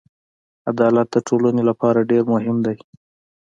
عدالت 0.69 1.07
د 1.11 1.17
ټولنې 1.27 1.63
لپاره 1.69 2.07
ډېر 2.11 2.23
مهم 2.33 2.57
دی. 2.65 2.77